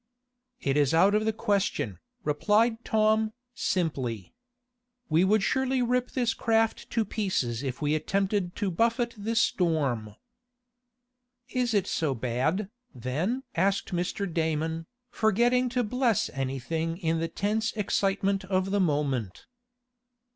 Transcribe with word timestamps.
"It 0.59 0.77
is 0.77 0.95
out 0.95 1.13
of 1.13 1.25
the 1.25 1.31
question," 1.31 1.99
replied 2.23 2.83
Tom, 2.83 3.33
simply. 3.53 4.33
"We 5.09 5.23
would 5.23 5.43
surely 5.43 5.83
rip 5.83 6.09
this 6.09 6.33
craft 6.33 6.89
to 6.89 7.05
pieces 7.05 7.61
if 7.61 7.83
we 7.83 7.93
attempted 7.93 8.55
to 8.55 8.71
buffet 8.71 9.13
this 9.15 9.39
storm." 9.39 10.15
"Is 11.49 11.75
it 11.75 11.85
so 11.85 12.15
bad, 12.15 12.71
then?" 12.95 13.43
asked 13.53 13.93
Mr. 13.93 14.25
Damon, 14.25 14.87
forgetting 15.11 15.69
to 15.69 15.83
bless 15.83 16.31
anything 16.31 16.97
in 16.97 17.19
the 17.19 17.27
tense 17.27 17.71
excitement 17.73 18.43
of 18.45 18.71
the 18.71 18.79
moment. 18.79 19.45